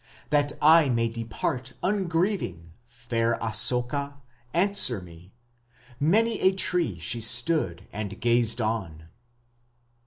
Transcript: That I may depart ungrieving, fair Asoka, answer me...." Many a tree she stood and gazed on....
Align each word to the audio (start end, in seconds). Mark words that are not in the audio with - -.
That 0.31 0.53
I 0.63 0.89
may 0.89 1.09
depart 1.09 1.73
ungrieving, 1.83 2.71
fair 2.87 3.37
Asoka, 3.39 4.15
answer 4.51 4.99
me...." 4.99 5.35
Many 5.99 6.39
a 6.41 6.53
tree 6.53 6.97
she 6.97 7.21
stood 7.21 7.87
and 7.93 8.19
gazed 8.19 8.61
on.... 8.61 9.09